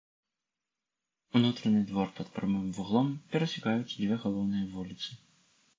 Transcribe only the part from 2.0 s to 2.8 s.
пад прамым